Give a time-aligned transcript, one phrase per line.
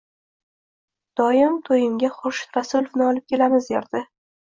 [1.19, 4.03] Doim to`yimga Xurshid Rasulovni olib kelamiz, derdi